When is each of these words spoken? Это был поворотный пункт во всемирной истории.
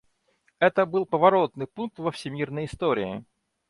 Это 0.57 0.87
был 0.87 1.05
поворотный 1.05 1.67
пункт 1.67 1.99
во 1.99 2.09
всемирной 2.09 2.65
истории. 2.65 3.23